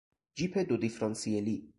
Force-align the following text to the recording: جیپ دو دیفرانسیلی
جیپ 0.35 0.57
دو 0.67 0.77
دیفرانسیلی 0.77 1.69